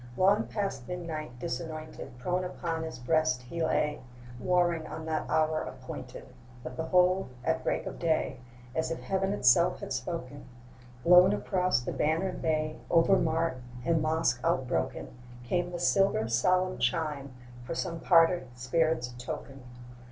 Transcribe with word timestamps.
Long 0.17 0.47
past 0.47 0.87
midnight, 0.87 1.37
disanointed, 1.37 2.17
Prone 2.17 2.43
upon 2.43 2.81
his 2.81 2.97
breast 2.97 3.43
he 3.43 3.63
lay, 3.63 4.01
Warring 4.39 4.87
on 4.87 5.05
that 5.05 5.29
hour 5.29 5.61
appointed: 5.61 6.25
But 6.63 6.75
behold! 6.75 7.29
at 7.43 7.63
break 7.63 7.85
of 7.85 7.99
day, 7.99 8.39
As 8.73 8.89
if 8.89 8.99
heaven 9.01 9.31
itself 9.31 9.79
had 9.79 9.93
spoken, 9.93 10.45
Blown 11.03 11.33
across 11.33 11.81
the 11.81 11.93
bannered 11.93 12.41
bay, 12.41 12.77
Over 12.89 13.15
mart 13.15 13.61
and 13.85 14.01
mosque 14.01 14.39
outbroken, 14.43 15.09
Came 15.43 15.71
the 15.71 15.77
silver 15.77 16.27
solemn 16.27 16.79
chime 16.79 17.33
For 17.63 17.75
some 17.75 17.99
parted 17.99 18.47
spirit's 18.55 19.13
token! 19.19 19.61